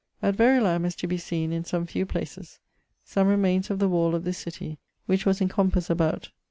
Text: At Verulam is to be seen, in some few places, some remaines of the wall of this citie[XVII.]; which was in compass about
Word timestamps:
At 0.19 0.35
Verulam 0.35 0.83
is 0.83 0.95
to 0.95 1.05
be 1.07 1.19
seen, 1.19 1.53
in 1.53 1.63
some 1.63 1.85
few 1.85 2.07
places, 2.07 2.57
some 3.03 3.27
remaines 3.27 3.69
of 3.69 3.77
the 3.77 3.87
wall 3.87 4.15
of 4.15 4.23
this 4.23 4.43
citie[XVII.]; 4.43 4.77
which 5.05 5.27
was 5.27 5.41
in 5.41 5.47
compass 5.47 5.91
about 5.91 6.31